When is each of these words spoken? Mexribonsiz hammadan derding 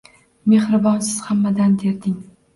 Mexribonsiz 0.53 1.21
hammadan 1.27 1.79
derding 1.85 2.19